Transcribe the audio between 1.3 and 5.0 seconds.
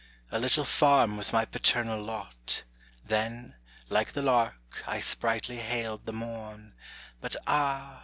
my paternal lot, Then, like the lark, I